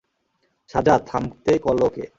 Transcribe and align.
সাজ্জাদ, 0.69 1.01
থামতে 1.07 1.53
কলো 1.59 1.85
ওকে। 1.85 2.05